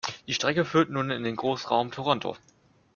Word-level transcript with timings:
Die 0.25 0.33
Strecke 0.33 0.65
führt 0.65 0.89
nun 0.89 1.11
in 1.11 1.23
den 1.23 1.35
Großraum 1.35 1.91
Toronto. 1.91 2.35